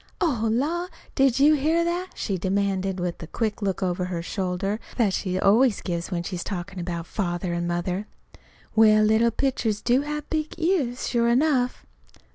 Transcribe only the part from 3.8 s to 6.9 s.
over her shoulder that she always gives when she's talking